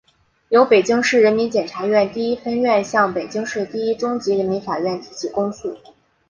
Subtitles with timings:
[0.49, 5.77] 由北京市人民检察院第一分院向北京市第一中级人民法院提起公诉